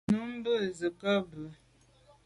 Nummbe 0.09 0.51
ntse 0.69 0.87
ke’ 0.99 1.13
be. 1.27 1.43